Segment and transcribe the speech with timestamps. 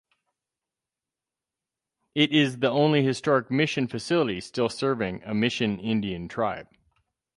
[2.15, 6.67] It is the only historic mission facility still serving a Mission Indian tribe.